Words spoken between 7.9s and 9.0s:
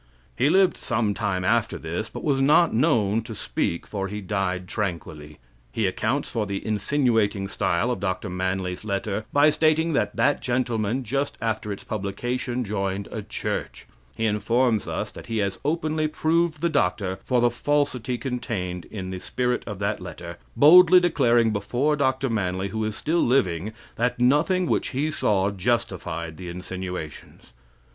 of Dr. Manly's